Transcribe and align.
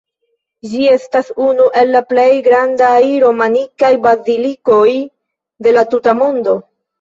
Ĝi 0.69 0.79
estas 0.93 1.27
unu 1.47 1.67
el 1.81 1.93
la 1.95 2.01
plej 2.13 2.25
grandaj 2.47 2.95
romanikaj 3.25 3.93
bazilikoj 4.07 4.89
de 5.69 5.77
la 5.77 5.85
tuta 5.93 6.17
mondo. 6.25 6.59